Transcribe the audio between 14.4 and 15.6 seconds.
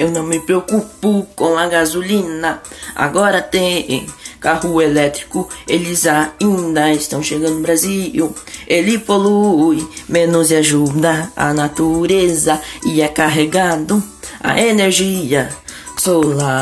a energia